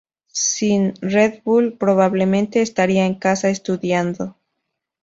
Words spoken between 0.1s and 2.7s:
Sin Red Bull, probablemente